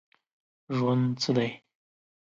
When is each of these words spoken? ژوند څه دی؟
ژوند 0.75 1.05
څه 1.21 1.31
دی؟ 1.35 1.49